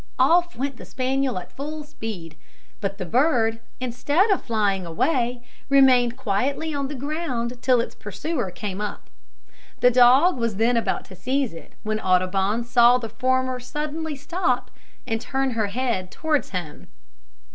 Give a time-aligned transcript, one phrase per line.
[0.17, 2.35] Off went the spaniel at full speed;
[2.79, 8.49] but the bird, instead of flying away, remained quietly on the ground till its pursuer
[8.49, 9.11] came up.
[9.79, 14.71] The dog was then about to seize it, when Audubon saw the former suddenly stop,
[15.05, 16.87] and turn her head towards him.